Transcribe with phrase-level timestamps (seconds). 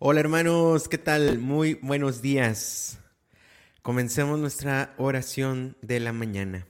[0.00, 1.38] Hola hermanos, ¿qué tal?
[1.38, 2.98] Muy buenos días.
[3.80, 6.66] Comencemos nuestra oración de la mañana.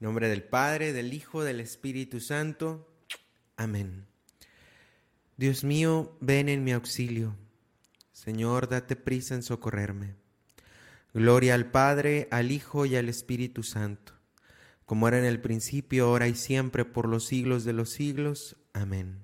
[0.00, 2.92] En nombre del Padre, del Hijo, del Espíritu Santo.
[3.56, 4.06] Amén.
[5.36, 7.36] Dios mío, ven en mi auxilio.
[8.12, 10.16] Señor, date prisa en socorrerme.
[11.14, 14.14] Gloria al Padre, al Hijo y al Espíritu Santo,
[14.84, 18.56] como era en el principio, ahora y siempre, por los siglos de los siglos.
[18.72, 19.23] Amén.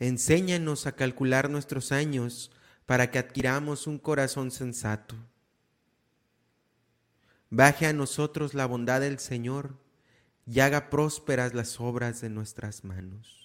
[0.00, 2.52] Enséñanos a calcular nuestros años
[2.86, 5.16] para que adquiramos un corazón sensato.
[7.50, 9.76] Baje a nosotros la bondad del Señor
[10.46, 13.38] y haga prósperas las obras de nuestras manos.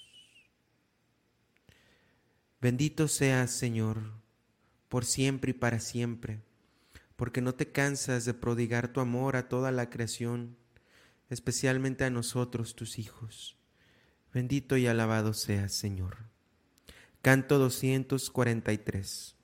[2.62, 4.02] Bendito seas, Señor,
[4.88, 6.42] por siempre y para siempre,
[7.16, 10.56] porque no te cansas de prodigar tu amor a toda la creación,
[11.30, 13.58] especialmente a nosotros, tus hijos.
[14.34, 16.33] Bendito y alabado seas, Señor.
[17.23, 19.38] Canto 243.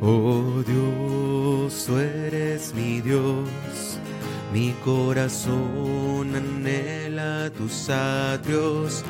[0.00, 3.98] Oh Dios, tú eres mi Dios,
[4.54, 9.04] mi corazón anhela tus atrios,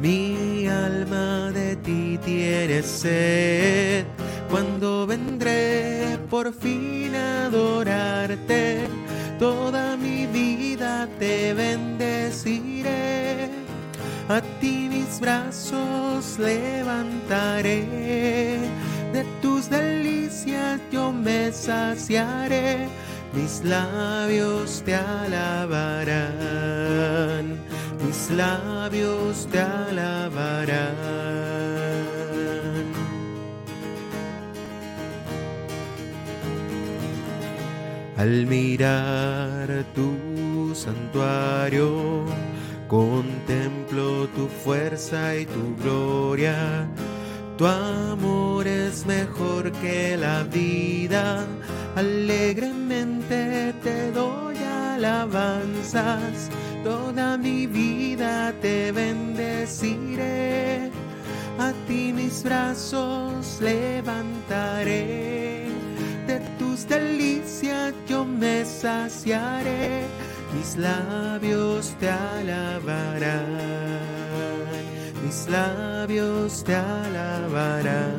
[0.00, 4.17] mi alma de ti tiene sed
[4.50, 8.80] cuando vendré por fin a adorarte,
[9.38, 12.88] toda mi vida te bendeciré.
[14.28, 17.86] A ti mis brazos levantaré,
[19.12, 22.88] de tus delicias yo me saciaré,
[23.32, 26.18] mis labios te alabarán,
[28.04, 31.47] mis labios te alabarán.
[38.18, 42.24] Al mirar tu santuario,
[42.88, 46.88] contemplo tu fuerza y tu gloria.
[47.56, 51.46] Tu amor es mejor que la vida,
[51.94, 56.50] alegremente te doy alabanzas,
[56.82, 60.90] toda mi vida te bendeciré,
[61.60, 65.68] a ti mis brazos levantaré.
[66.26, 67.37] De tus me
[68.88, 70.06] saciaré,
[70.54, 73.44] mis labios te alabarán,
[75.22, 78.18] mis labios te alabarán.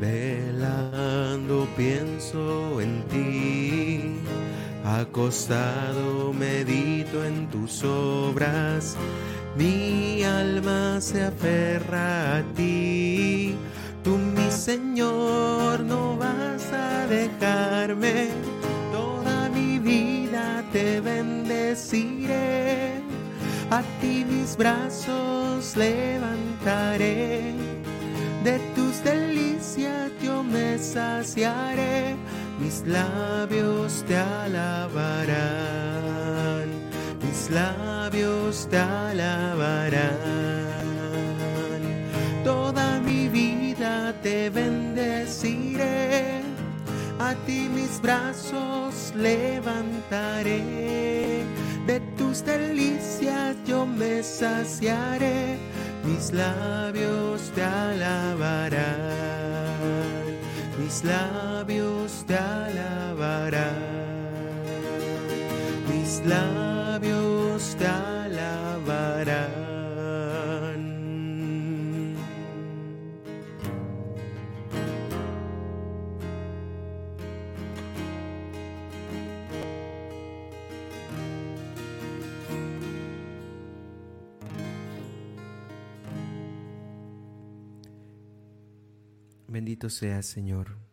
[0.00, 4.45] Velando pienso en ti
[4.86, 8.96] Acostado medito en tus obras,
[9.56, 13.56] mi alma se aferra a ti.
[14.04, 18.28] Tú, mi Señor, no vas a dejarme,
[18.92, 23.02] toda mi vida te bendeciré.
[23.70, 27.54] A ti mis brazos levantaré,
[28.44, 32.14] de tus delicias yo me saciaré
[32.58, 35.36] mis labios te alabarán,
[37.22, 40.06] mis labios te alabarán.
[42.44, 46.42] Toda mi vida te bendeciré,
[47.18, 50.62] a ti mis brazos levantaré,
[51.86, 55.58] de tus delicias yo me saciaré,
[56.04, 59.26] mis labios te alabarán
[60.86, 61.02] mis
[62.26, 63.76] te alabarán,
[65.88, 69.66] mis labios te alabarán.
[89.48, 90.85] Bendito seas, Señor.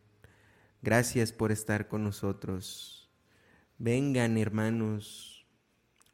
[0.83, 3.09] Gracias por estar con nosotros.
[3.80, 5.33] Vengan, hermanos,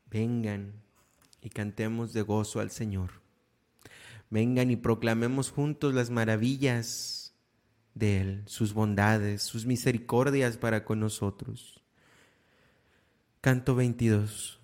[0.10, 0.74] Vengan
[1.42, 3.22] y cantemos de gozo al Señor.
[4.30, 7.36] Vengan y proclamemos juntos las maravillas
[7.94, 11.84] de Él, sus bondades, sus misericordias para con nosotros.
[13.42, 14.60] Canto 22.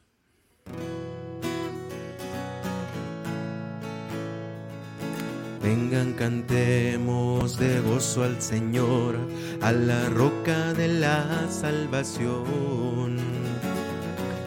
[5.65, 9.17] Vengan, cantemos de gozo al Señor,
[9.61, 13.17] a la roca de la salvación.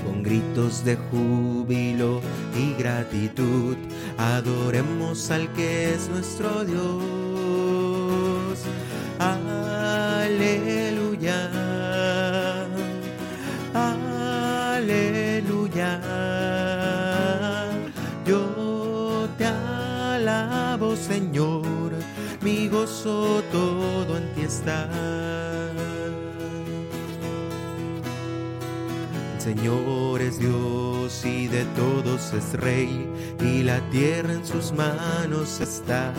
[0.04, 2.20] Con gritos de júbilo
[2.56, 3.76] y gratitud,
[4.16, 6.86] adoremos al que es nuestro Dios.
[9.18, 10.87] Aleluya.
[21.06, 21.92] Señor,
[22.42, 24.88] mi gozo todo en ti está.
[29.38, 33.08] Señor es Dios y de todos es Rey,
[33.40, 36.12] y la tierra en sus manos está.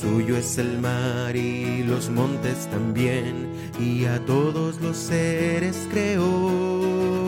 [0.00, 7.19] Suyo es el mar y los montes también, y a todos los seres creó.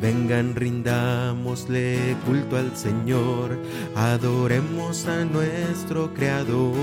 [0.00, 3.58] Vengan, rindámosle culto al Señor,
[3.96, 6.74] adoremos a nuestro Creador.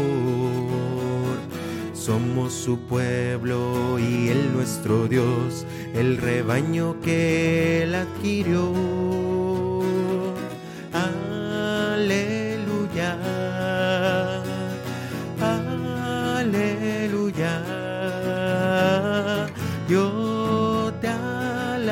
[1.93, 9.00] Somos su pueblo y Él nuestro Dios, el rebaño que Él adquirió.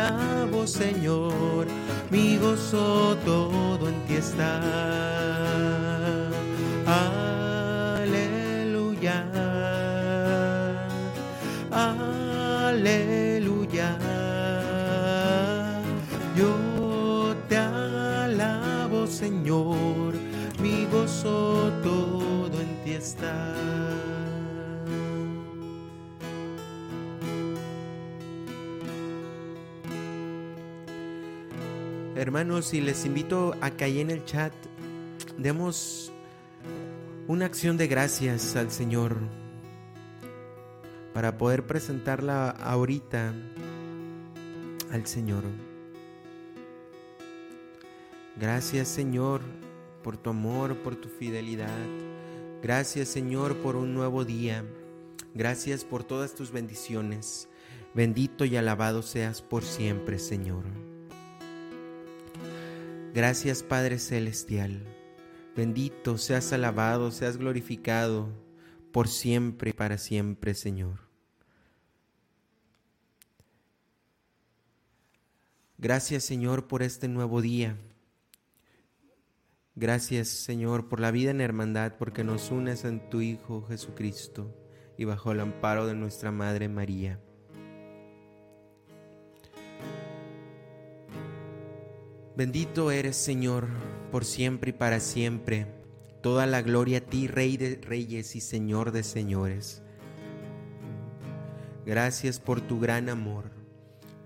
[0.09, 1.67] Alabo, Señor,
[2.09, 4.59] mi gozo todo en ti está.
[7.97, 9.17] Aleluya,
[12.69, 13.97] aleluya.
[16.35, 20.13] Yo te alabo, Señor,
[20.59, 24.08] mi gozo todo en ti está.
[32.29, 34.53] Hermanos, y les invito a que ahí en el chat
[35.39, 36.11] demos
[37.27, 39.17] una acción de gracias al Señor
[41.11, 43.33] para poder presentarla ahorita
[44.91, 45.43] al Señor.
[48.39, 49.41] Gracias Señor
[50.03, 51.79] por tu amor, por tu fidelidad.
[52.61, 54.63] Gracias Señor por un nuevo día.
[55.33, 57.49] Gracias por todas tus bendiciones.
[57.95, 60.88] Bendito y alabado seas por siempre, Señor.
[63.13, 64.83] Gracias Padre Celestial.
[65.55, 68.29] Bendito seas alabado, seas glorificado
[68.91, 70.99] por siempre y para siempre, Señor.
[75.79, 77.77] Gracias Señor por este nuevo día.
[79.73, 84.55] Gracias Señor por la vida en hermandad, porque nos unes en tu Hijo Jesucristo
[84.99, 87.19] y bajo el amparo de nuestra Madre María.
[92.35, 93.67] Bendito eres Señor
[94.11, 95.67] por siempre y para siempre.
[96.21, 99.81] Toda la gloria a ti, Rey de reyes y Señor de señores.
[101.85, 103.51] Gracias por tu gran amor.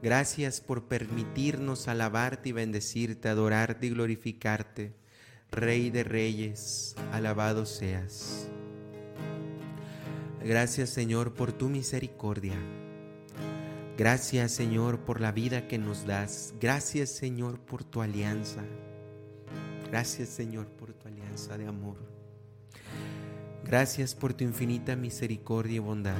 [0.02, 4.94] Gracias por permitirnos alabarte y bendecirte, adorarte y glorificarte.
[5.50, 8.50] Rey de reyes, alabado seas.
[10.44, 12.56] Gracias Señor por tu misericordia.
[13.98, 16.54] Gracias Señor por la vida que nos das.
[16.60, 18.64] Gracias Señor por tu alianza.
[19.90, 21.98] Gracias Señor por tu alianza de amor.
[23.64, 26.18] Gracias por tu infinita misericordia y bondad.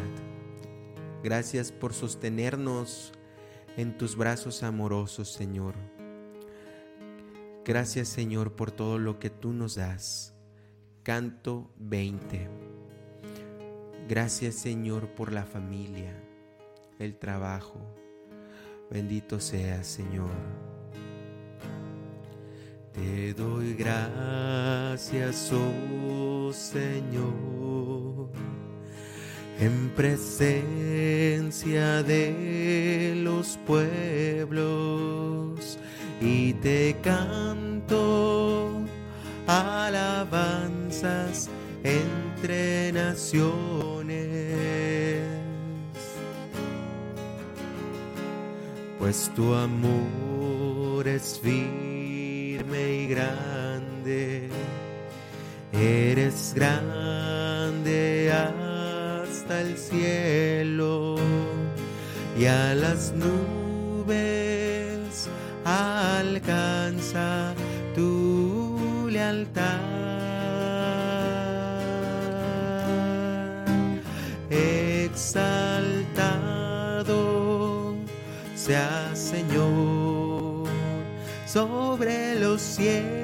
[1.24, 3.12] Gracias por sostenernos
[3.76, 5.74] en tus brazos amorosos, Señor.
[7.66, 10.34] Gracias, Señor, por todo lo que tú nos das.
[11.02, 12.50] Canto 20.
[14.08, 16.14] Gracias, Señor, por la familia,
[17.04, 17.80] el trabajo.
[18.90, 20.32] Bendito seas, Señor.
[22.94, 28.30] Te doy gracias, oh Señor,
[29.60, 34.60] en presencia de los pueblos
[36.22, 38.84] y te canto
[39.48, 41.50] alabanzas
[41.84, 43.93] entre naciones.
[49.04, 54.48] Pues tu amor es firme y grande,
[55.74, 61.18] eres grande hasta el cielo
[62.40, 64.08] y a las nubes
[65.66, 66.73] alcanza
[82.74, 83.16] cielos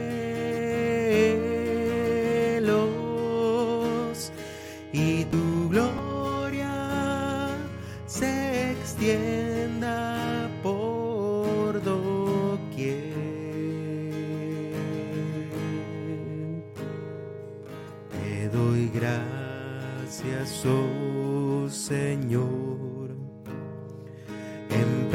[4.94, 7.58] y tu gloria
[8.06, 13.14] se extienda por doquier.
[18.12, 23.10] Te doy gracias, oh Señor,
[24.70, 25.10] en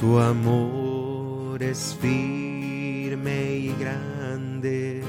[0.00, 5.02] tu amor es firme y grande,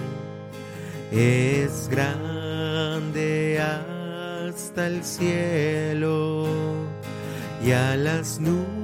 [1.11, 6.47] es grande hasta el cielo
[7.63, 8.74] y a las nubes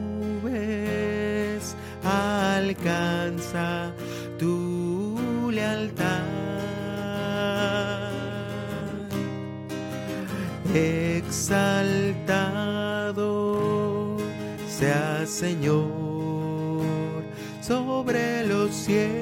[15.32, 17.24] Señor
[17.62, 19.21] sobre los cielos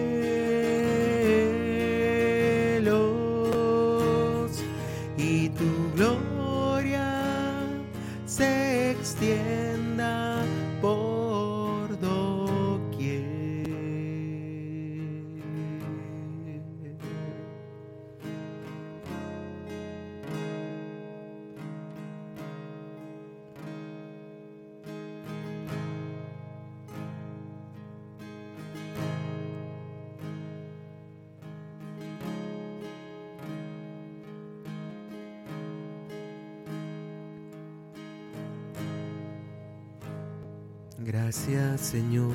[41.05, 42.33] Gracias Señor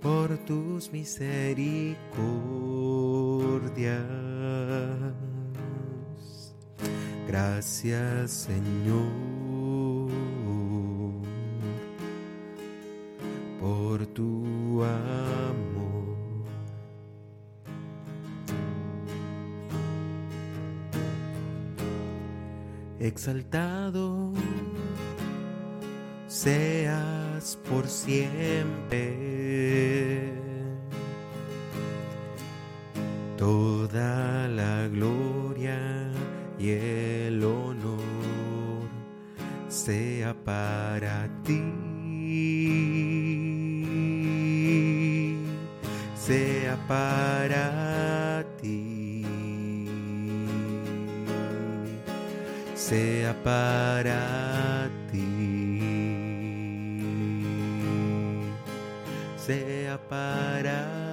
[0.00, 2.06] por tus misericordias.
[7.28, 10.10] Gracias Señor
[13.60, 15.72] por tu amor.
[23.02, 23.71] exaltado
[52.82, 55.78] sea para ti,
[59.36, 61.11] sea para ti.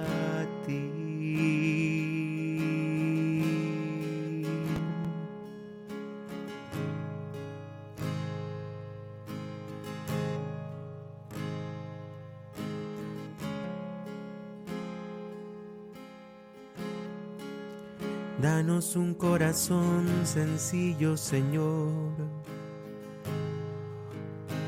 [18.80, 22.14] Un corazón sencillo, Señor.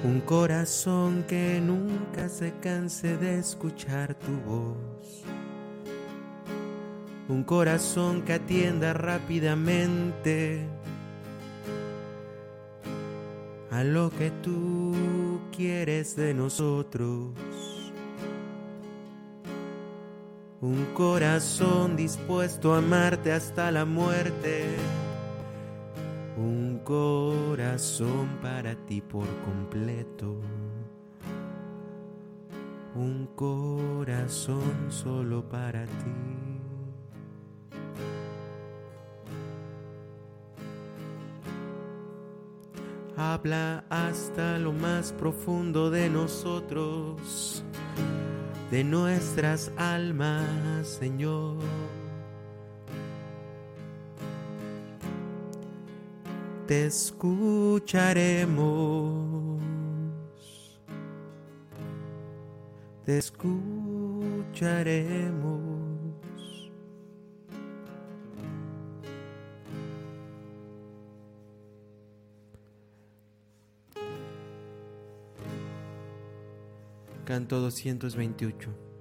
[0.05, 5.25] Un corazón que nunca se canse de escuchar tu voz.
[7.31, 10.69] Un corazón que atienda rápidamente
[13.71, 17.31] a lo que tú quieres de nosotros.
[20.63, 24.77] Un corazón dispuesto a amarte hasta la muerte.
[26.37, 30.37] Un corazón para ti por completo.
[32.95, 36.15] Un corazón solo para ti.
[43.17, 47.65] Habla hasta lo más profundo de nosotros
[48.73, 51.59] de nuestras almas, Señor.
[56.73, 58.01] te escucharemos.
[63.05, 63.53] Te escucharemos.
[77.33, 78.92] Canto 228.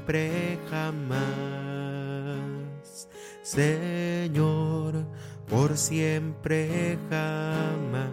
[0.00, 1.18] Siempre jamás.
[3.42, 5.04] Señor,
[5.48, 8.10] por siempre jamás.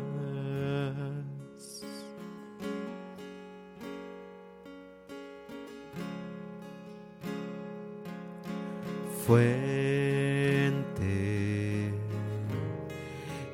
[9.26, 9.52] fuente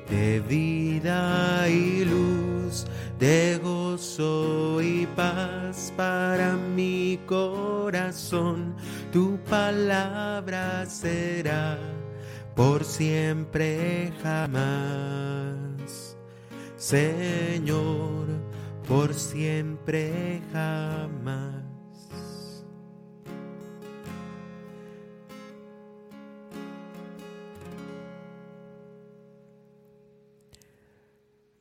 [0.08, 2.86] de vida y luz,
[3.18, 7.63] de gozo y paz para mi corazón.
[9.12, 11.78] Tu palabra será
[12.54, 16.16] por siempre jamás.
[16.76, 18.26] Señor,
[18.86, 21.64] por siempre jamás.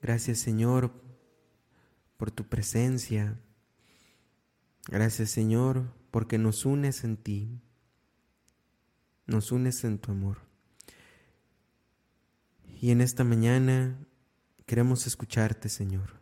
[0.01, 0.91] Gracias Señor
[2.17, 3.39] por tu presencia.
[4.89, 7.59] Gracias Señor porque nos unes en ti.
[9.25, 10.41] Nos unes en tu amor.
[12.79, 13.97] Y en esta mañana
[14.67, 16.21] queremos escucharte Señor.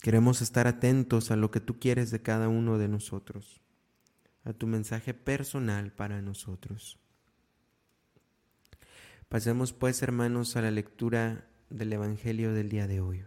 [0.00, 3.60] Queremos estar atentos a lo que tú quieres de cada uno de nosotros,
[4.44, 6.98] a tu mensaje personal para nosotros.
[9.28, 13.26] Pasemos pues, hermanos, a la lectura del Evangelio del día de hoy.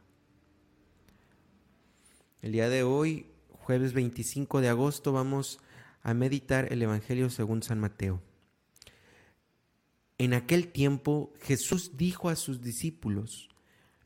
[2.39, 5.59] El día de hoy, jueves 25 de agosto, vamos
[6.03, 8.21] a meditar el Evangelio según San Mateo.
[10.19, 13.49] En aquel tiempo Jesús dijo a sus discípulos,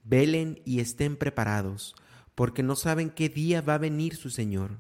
[0.06, 1.94] velen y estén preparados,
[2.34, 4.80] porque no saben qué día va a venir su Señor.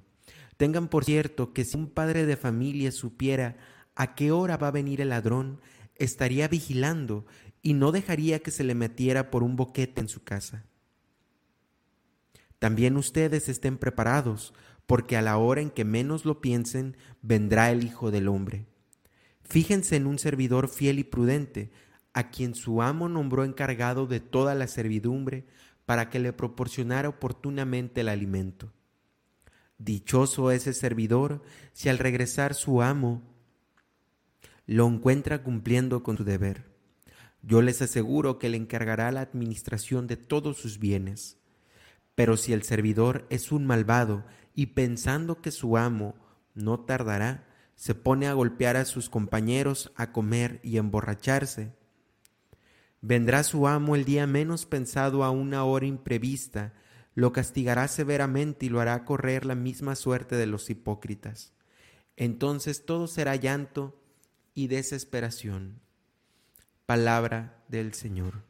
[0.56, 3.58] Tengan por cierto que si un padre de familia supiera
[3.96, 5.60] a qué hora va a venir el ladrón,
[5.96, 7.26] estaría vigilando
[7.62, 10.71] y no dejaría que se le metiera por un boquete en su casa.
[12.62, 14.54] También ustedes estén preparados,
[14.86, 18.68] porque a la hora en que menos lo piensen, vendrá el Hijo del Hombre.
[19.42, 21.72] Fíjense en un servidor fiel y prudente,
[22.14, 25.48] a quien su amo nombró encargado de toda la servidumbre
[25.88, 28.72] para que le proporcionara oportunamente el alimento.
[29.80, 31.42] Dichoso ese servidor
[31.74, 33.24] si al regresar su amo
[34.68, 36.72] lo encuentra cumpliendo con su deber.
[37.42, 41.41] Yo les aseguro que le encargará la administración de todos sus bienes.
[42.16, 46.16] Pero si el servidor es un malvado y pensando que su amo
[46.54, 51.74] no tardará, se pone a golpear a sus compañeros, a comer y a emborracharse,
[53.02, 56.74] vendrá su amo el día menos pensado a una hora imprevista,
[57.16, 61.54] lo castigará severamente y lo hará correr la misma suerte de los hipócritas.
[62.16, 64.00] Entonces todo será llanto
[64.54, 65.82] y desesperación.
[66.86, 68.44] Palabra del Señor.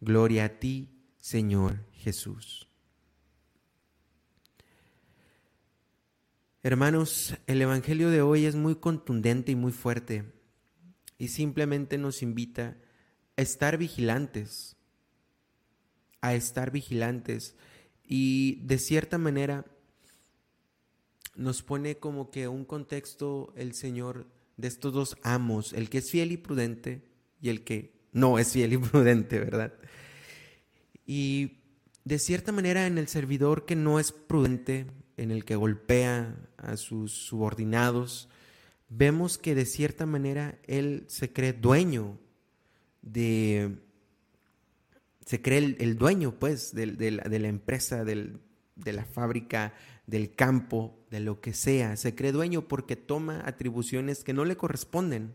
[0.00, 0.95] Gloria a ti,
[1.26, 2.68] Señor Jesús.
[6.62, 10.32] Hermanos, el Evangelio de hoy es muy contundente y muy fuerte
[11.18, 12.76] y simplemente nos invita
[13.36, 14.76] a estar vigilantes,
[16.20, 17.56] a estar vigilantes
[18.04, 19.66] y de cierta manera
[21.34, 26.08] nos pone como que un contexto el Señor de estos dos amos, el que es
[26.08, 27.02] fiel y prudente
[27.40, 29.72] y el que no es fiel y prudente, ¿verdad?
[31.06, 31.58] Y
[32.04, 36.76] de cierta manera en el servidor que no es prudente, en el que golpea a
[36.76, 38.28] sus subordinados,
[38.88, 42.18] vemos que de cierta manera él se cree dueño
[43.02, 43.78] de...
[45.24, 48.38] Se cree el, dueño, pues, de, la, empresa, de
[48.76, 49.74] la fábrica,
[50.06, 51.96] del campo, de lo que sea.
[51.96, 55.34] Se cree dueño porque toma atribuciones que no le corresponden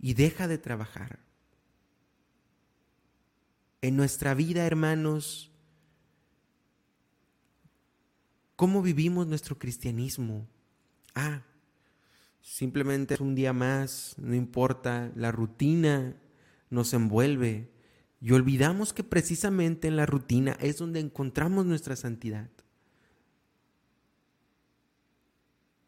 [0.00, 1.20] y deja de trabajar.
[3.82, 5.50] En nuestra vida, hermanos,
[8.56, 10.46] ¿cómo vivimos nuestro cristianismo?
[11.14, 11.42] Ah,
[12.42, 16.14] simplemente es un día más, no importa, la rutina
[16.68, 17.70] nos envuelve
[18.20, 22.50] y olvidamos que precisamente en la rutina es donde encontramos nuestra santidad.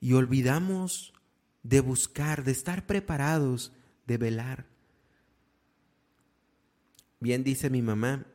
[0.01, 1.13] Y olvidamos
[1.63, 3.73] de buscar, de estar preparados,
[4.07, 4.72] de velar.
[7.23, 8.27] Bien dice mi mamá,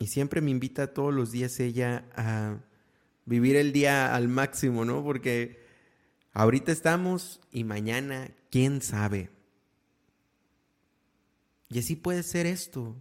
[0.00, 2.58] y siempre me invita todos los días ella a
[3.26, 5.04] vivir el día al máximo, ¿no?
[5.04, 5.64] Porque
[6.32, 9.30] ahorita estamos y mañana, quién sabe.
[11.68, 12.96] Y así puede ser esto.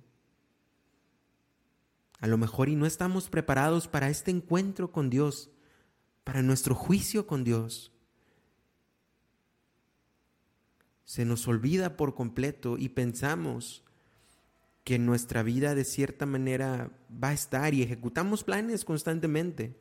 [2.19, 5.49] A lo mejor y no estamos preparados para este encuentro con Dios,
[6.23, 7.91] para nuestro juicio con Dios.
[11.05, 13.83] Se nos olvida por completo y pensamos
[14.83, 19.77] que nuestra vida de cierta manera va a estar y ejecutamos planes constantemente.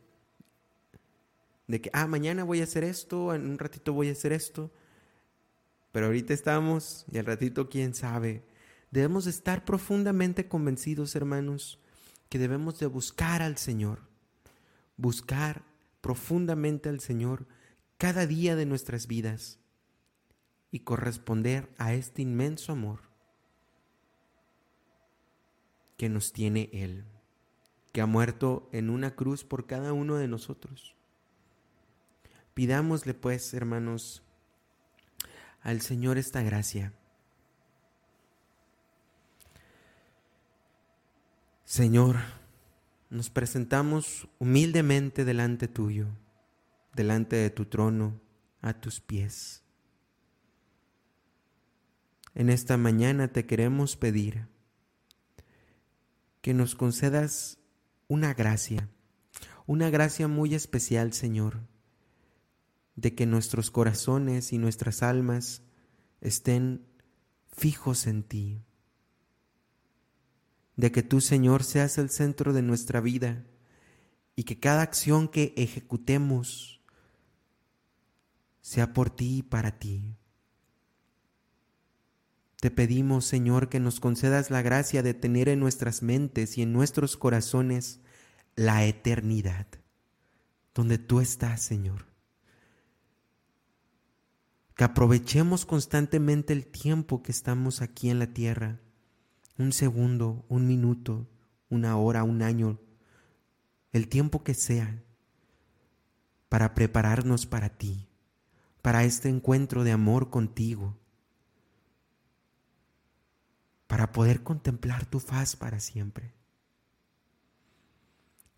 [1.66, 4.70] De que, ah, mañana voy a hacer esto, en un ratito voy a hacer esto.
[5.90, 8.44] Pero ahorita estamos y al ratito quién sabe.
[8.90, 11.80] Debemos estar profundamente convencidos, hermanos,
[12.28, 14.00] que debemos de buscar al Señor,
[14.96, 15.64] buscar
[16.00, 17.46] profundamente al Señor
[17.98, 19.58] cada día de nuestras vidas
[20.70, 23.11] y corresponder a este inmenso amor
[26.02, 27.04] que nos tiene Él,
[27.92, 30.96] que ha muerto en una cruz por cada uno de nosotros.
[32.54, 34.24] Pidámosle pues, hermanos,
[35.62, 36.92] al Señor esta gracia
[41.64, 42.16] Señor,
[43.08, 46.08] nos presentamos humildemente delante tuyo,
[46.96, 48.20] delante de tu trono,
[48.60, 49.62] a tus pies.
[52.34, 54.50] En esta mañana te queremos pedir
[56.42, 57.58] que nos concedas
[58.08, 58.90] una gracia,
[59.66, 61.66] una gracia muy especial, Señor,
[62.94, 65.62] de que nuestros corazones y nuestras almas
[66.20, 66.84] estén
[67.56, 68.62] fijos en ti
[70.76, 73.44] de que tú, Señor, seas el centro de nuestra vida
[74.34, 76.80] y que cada acción que ejecutemos
[78.60, 80.16] sea por ti y para ti.
[82.62, 86.72] Te pedimos, Señor, que nos concedas la gracia de tener en nuestras mentes y en
[86.72, 87.98] nuestros corazones
[88.54, 89.66] la eternidad,
[90.72, 92.06] donde tú estás, Señor.
[94.76, 98.78] Que aprovechemos constantemente el tiempo que estamos aquí en la tierra
[99.58, 101.26] un segundo, un minuto,
[101.68, 102.78] una hora, un año,
[103.90, 105.02] el tiempo que sea,
[106.48, 108.06] para prepararnos para ti,
[108.82, 111.01] para este encuentro de amor contigo,
[113.92, 116.32] para poder contemplar tu faz para siempre.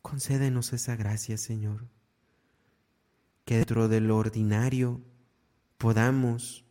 [0.01, 1.89] Concédenos esa gracia, Señor,
[3.45, 5.01] que dentro de lo ordinario
[5.77, 6.65] podamos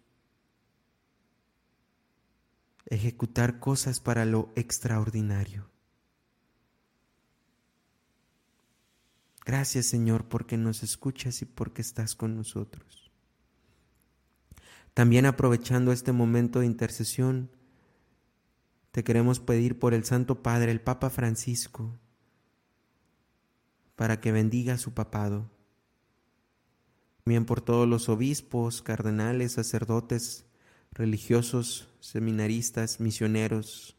[2.85, 5.69] ejecutar cosas para lo extraordinario.
[9.45, 13.11] Gracias Señor porque nos escuchas y porque estás con nosotros.
[14.93, 17.51] También aprovechando este momento de intercesión,
[18.93, 21.99] te queremos pedir por el Santo Padre, el Papa Francisco,
[23.95, 25.49] para que bendiga su papado.
[27.23, 30.45] También por todos los obispos, cardenales, sacerdotes,
[30.91, 33.97] religiosos, seminaristas, misioneros,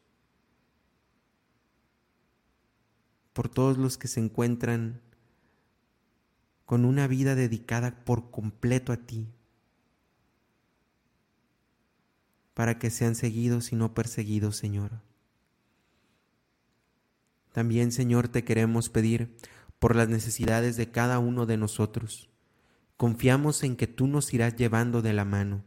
[3.32, 5.00] por todos los que se encuentran
[6.66, 9.33] con una vida dedicada por completo a ti,
[12.54, 15.02] para que sean seguidos y no perseguidos, Señor.
[17.52, 19.36] También, Señor, te queremos pedir
[19.78, 22.30] por las necesidades de cada uno de nosotros.
[22.96, 25.64] Confiamos en que tú nos irás llevando de la mano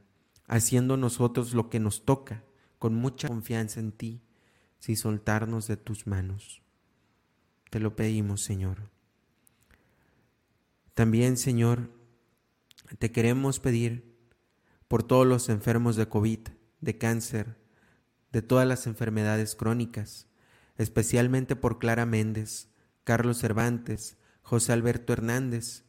[0.48, 2.44] haciendo nosotros lo que nos toca,
[2.80, 4.22] con mucha confianza en ti,
[4.80, 6.62] sin soltarnos de tus manos.
[7.70, 8.90] Te lo pedimos, Señor.
[10.94, 11.92] También, Señor,
[12.98, 14.16] te queremos pedir
[14.88, 16.48] por todos los enfermos de COVID,
[16.82, 17.58] de cáncer,
[18.32, 20.28] de todas las enfermedades crónicas,
[20.78, 22.70] especialmente por Clara Méndez,
[23.04, 25.86] Carlos Cervantes, José Alberto Hernández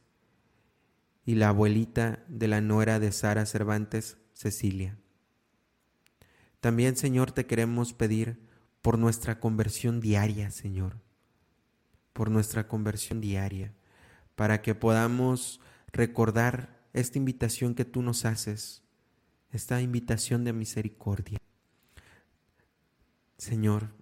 [1.25, 4.99] y la abuelita de la nuera de Sara Cervantes, Cecilia.
[6.61, 8.41] También, Señor, te queremos pedir
[8.83, 10.97] por nuestra conversión diaria, Señor,
[12.13, 13.75] por nuestra conversión diaria,
[14.35, 15.61] para que podamos
[15.93, 18.83] recordar esta invitación que tú nos haces,
[19.51, 21.39] esta invitación de misericordia.
[23.39, 23.95] Señor,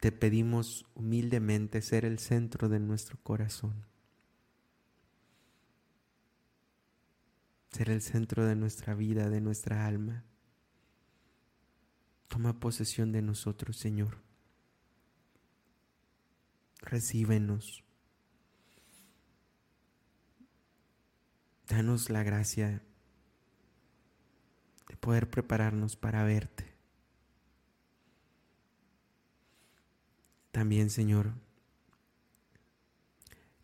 [0.00, 3.86] te pedimos humildemente ser el centro de nuestro corazón,
[7.70, 10.24] ser el centro de nuestra vida, de nuestra alma.
[12.28, 14.22] Toma posesión de nosotros, Señor.
[16.80, 17.84] Recíbenos.
[21.68, 22.82] Danos la gracia
[25.10, 26.72] poder prepararnos para verte.
[30.52, 31.32] También, Señor,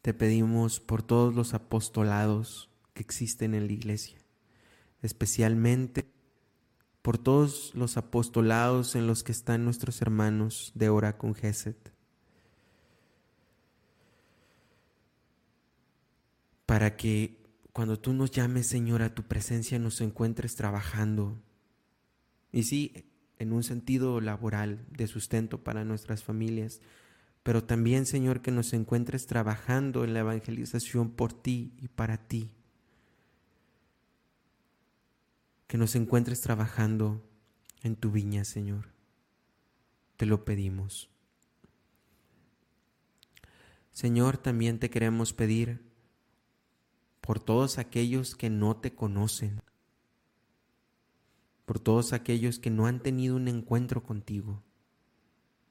[0.03, 4.19] te pedimos por todos los apostolados que existen en la iglesia,
[5.03, 6.11] especialmente
[7.01, 11.93] por todos los apostolados en los que están nuestros hermanos de Hora con Geset,
[16.67, 17.46] para que
[17.77, 21.37] cuando tú nos llames, Señor, a tu presencia nos encuentres trabajando.
[22.51, 23.05] Y sí,
[23.39, 26.81] en un sentido laboral, de sustento para nuestras familias,
[27.43, 32.51] pero también, Señor, que nos encuentres trabajando en la evangelización por ti y para ti.
[35.67, 37.29] Que nos encuentres trabajando
[37.83, 38.89] en tu viña, Señor.
[40.17, 41.11] Te lo pedimos.
[43.93, 45.86] Señor, también te queremos pedir
[47.27, 49.61] por todos aquellos que no te conocen,
[51.65, 54.63] por todos aquellos que no han tenido un encuentro contigo.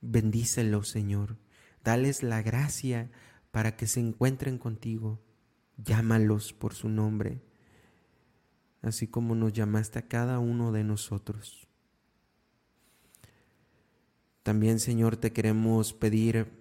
[0.02, 1.38] Bendícelos, Señor.
[1.82, 3.10] Dales la gracia
[3.52, 5.22] para que se encuentren contigo.
[5.78, 7.42] Llámalos por su nombre,
[8.82, 11.70] así como nos llamaste a cada uno de nosotros.
[14.44, 16.52] También, Señor, te queremos pedir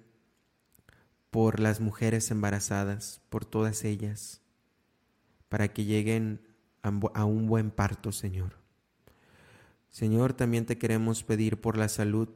[1.30, 4.43] por las mujeres embarazadas, por todas ellas,
[5.54, 6.40] para que lleguen
[6.82, 8.56] a un buen parto, Señor.
[9.88, 12.28] Señor, también te queremos pedir por la salud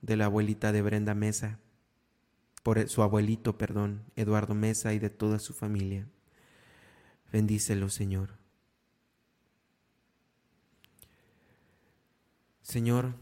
[0.00, 1.58] de la abuelita de Brenda Mesa,
[2.62, 6.08] por su abuelito, perdón, Eduardo Mesa y de toda su familia.
[7.30, 8.38] Bendícelo, Señor.
[12.62, 13.16] Señor,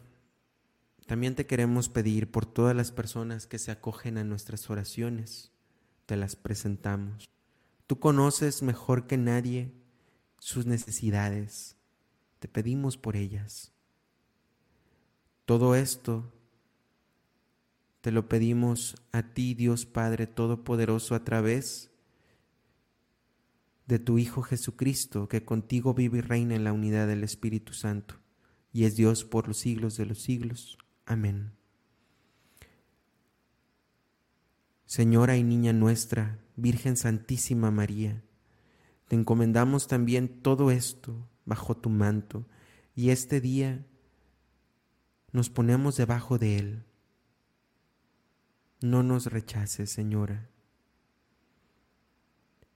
[1.07, 5.51] también te queremos pedir por todas las personas que se acogen a nuestras oraciones.
[6.07, 7.29] Te las presentamos.
[7.91, 9.73] Tú conoces mejor que nadie
[10.39, 11.77] sus necesidades.
[12.39, 13.73] Te pedimos por ellas.
[15.45, 16.33] Todo esto
[18.01, 21.91] te lo pedimos a ti, Dios Padre Todopoderoso, a través
[23.89, 28.15] de tu Hijo Jesucristo, que contigo vive y reina en la unidad del Espíritu Santo,
[28.73, 30.79] y es Dios por los siglos de los siglos.
[31.07, 31.55] Amén.
[34.87, 38.23] Señora y Niña nuestra, Virgen Santísima María,
[39.09, 42.47] te encomendamos también todo esto bajo tu manto,
[42.95, 43.87] y este día
[45.33, 46.85] nos ponemos debajo de Él.
[48.81, 50.49] No nos rechaces, Señora.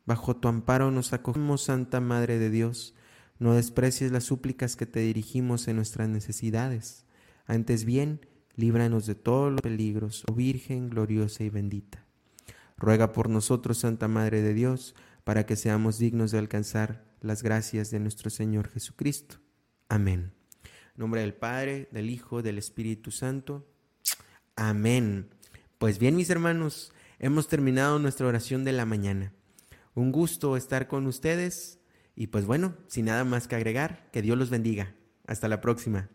[0.06, 2.94] Bajo tu amparo nos acogemos, Santa Madre de Dios.
[3.38, 7.04] No desprecies las súplicas que te dirigimos en nuestras necesidades.
[7.46, 12.03] Antes bien, líbranos de todos los peligros, oh Virgen gloriosa y bendita.
[12.76, 17.90] Ruega por nosotros, Santa Madre de Dios, para que seamos dignos de alcanzar las gracias
[17.90, 19.36] de nuestro Señor Jesucristo.
[19.88, 20.32] Amén
[20.96, 23.66] nombre del Padre, del Hijo, del Espíritu Santo.
[24.56, 25.28] Amén.
[25.78, 29.32] Pues bien, mis hermanos, hemos terminado nuestra oración de la mañana.
[29.94, 31.80] Un gusto estar con ustedes
[32.16, 34.94] y pues bueno, sin nada más que agregar, que Dios los bendiga.
[35.26, 36.10] Hasta la próxima.